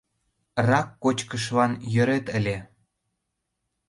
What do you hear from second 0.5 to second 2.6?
—Рак кочкышлан йӧрет ыле!